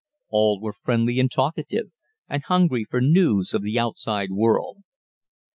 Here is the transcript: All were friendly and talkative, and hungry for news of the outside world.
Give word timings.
All 0.31 0.59
were 0.59 0.73
friendly 0.73 1.19
and 1.19 1.29
talkative, 1.31 1.91
and 2.27 2.41
hungry 2.41 2.85
for 2.89 3.01
news 3.01 3.53
of 3.53 3.61
the 3.61 3.77
outside 3.77 4.31
world. 4.31 4.77